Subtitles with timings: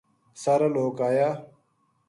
[0.41, 1.29] سارا لوک اَیا